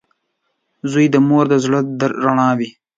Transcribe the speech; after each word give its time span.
•زوی 0.91 1.05
د 1.11 1.15
مور 1.27 1.45
د 1.51 1.53
زړۀ 1.63 1.79
رڼا 2.23 2.49
وي. 2.57 2.69